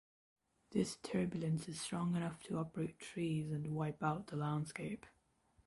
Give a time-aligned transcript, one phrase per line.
[0.71, 5.05] This turbulence is strong enough to uproot trees and wipe out the landscape.